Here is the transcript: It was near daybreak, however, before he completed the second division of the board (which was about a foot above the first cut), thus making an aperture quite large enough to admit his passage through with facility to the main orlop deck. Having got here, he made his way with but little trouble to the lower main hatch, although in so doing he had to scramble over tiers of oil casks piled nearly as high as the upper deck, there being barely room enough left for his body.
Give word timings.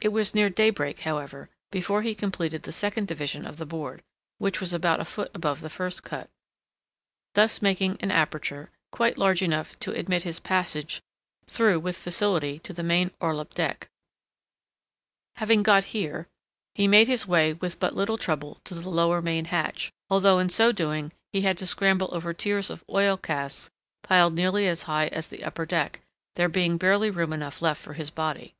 It 0.00 0.08
was 0.08 0.34
near 0.34 0.48
daybreak, 0.48 1.00
however, 1.00 1.50
before 1.70 2.00
he 2.00 2.14
completed 2.14 2.62
the 2.62 2.72
second 2.72 3.06
division 3.06 3.44
of 3.44 3.58
the 3.58 3.66
board 3.66 4.02
(which 4.38 4.62
was 4.62 4.72
about 4.72 4.98
a 4.98 5.04
foot 5.04 5.30
above 5.34 5.60
the 5.60 5.68
first 5.68 6.02
cut), 6.02 6.30
thus 7.34 7.60
making 7.60 7.98
an 8.00 8.10
aperture 8.10 8.70
quite 8.90 9.18
large 9.18 9.42
enough 9.42 9.78
to 9.80 9.92
admit 9.92 10.22
his 10.22 10.40
passage 10.40 11.02
through 11.48 11.80
with 11.80 11.98
facility 11.98 12.58
to 12.60 12.72
the 12.72 12.82
main 12.82 13.10
orlop 13.20 13.50
deck. 13.52 13.90
Having 15.36 15.64
got 15.64 15.84
here, 15.92 16.28
he 16.74 16.88
made 16.88 17.06
his 17.06 17.26
way 17.26 17.52
with 17.52 17.78
but 17.78 17.94
little 17.94 18.16
trouble 18.16 18.62
to 18.64 18.72
the 18.74 18.88
lower 18.88 19.20
main 19.20 19.44
hatch, 19.44 19.92
although 20.08 20.38
in 20.38 20.48
so 20.48 20.72
doing 20.72 21.12
he 21.30 21.42
had 21.42 21.58
to 21.58 21.66
scramble 21.66 22.08
over 22.12 22.32
tiers 22.32 22.70
of 22.70 22.86
oil 22.88 23.18
casks 23.18 23.68
piled 24.02 24.32
nearly 24.32 24.66
as 24.66 24.84
high 24.84 25.08
as 25.08 25.26
the 25.26 25.44
upper 25.44 25.66
deck, 25.66 26.00
there 26.36 26.48
being 26.48 26.78
barely 26.78 27.10
room 27.10 27.34
enough 27.34 27.60
left 27.60 27.82
for 27.82 27.92
his 27.92 28.08
body. 28.08 28.54